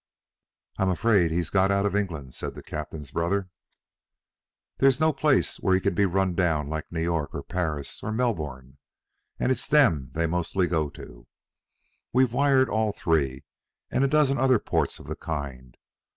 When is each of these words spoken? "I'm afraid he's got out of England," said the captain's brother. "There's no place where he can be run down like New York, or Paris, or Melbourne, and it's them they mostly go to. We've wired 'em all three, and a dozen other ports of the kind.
"I'm 0.79 0.89
afraid 0.89 1.29
he's 1.29 1.51
got 1.51 1.69
out 1.69 1.85
of 1.85 1.95
England," 1.95 2.33
said 2.33 2.55
the 2.55 2.63
captain's 2.63 3.11
brother. 3.11 3.49
"There's 4.79 4.99
no 4.99 5.13
place 5.13 5.57
where 5.59 5.75
he 5.75 5.79
can 5.79 5.93
be 5.93 6.07
run 6.07 6.33
down 6.33 6.67
like 6.69 6.91
New 6.91 7.03
York, 7.03 7.35
or 7.35 7.43
Paris, 7.43 8.01
or 8.01 8.11
Melbourne, 8.11 8.79
and 9.39 9.51
it's 9.51 9.67
them 9.67 10.09
they 10.15 10.25
mostly 10.25 10.65
go 10.65 10.89
to. 10.89 11.27
We've 12.11 12.33
wired 12.33 12.67
'em 12.67 12.73
all 12.73 12.91
three, 12.93 13.43
and 13.91 14.03
a 14.03 14.07
dozen 14.07 14.39
other 14.39 14.57
ports 14.57 14.97
of 14.97 15.05
the 15.05 15.15
kind. 15.15 15.77